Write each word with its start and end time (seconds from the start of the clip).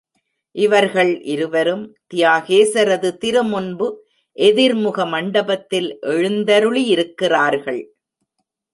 இவர்கள் 0.55 1.11
இருவரும், 1.23 1.83
தியாகேசரது 2.13 3.11
திருமுன்பு 3.17 3.89
எதிர்முக 4.37 5.07
மண்டபத்தில் 5.07 5.89
எழுந்தருளியிருக்கிறார்கள். 6.07 7.81